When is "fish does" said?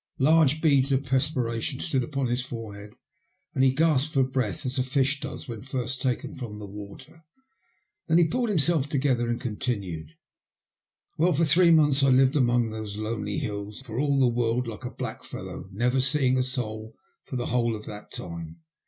4.83-5.47